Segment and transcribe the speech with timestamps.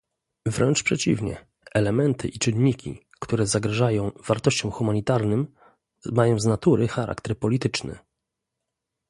[0.45, 5.55] Wręcz przeciwnie, elementy i czynniki, które zagrażają wartościom humanitarnym,
[6.05, 7.99] mają z natury charakter polityczny